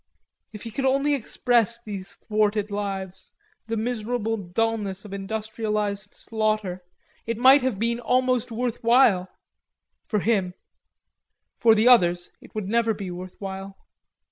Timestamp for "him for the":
10.21-11.87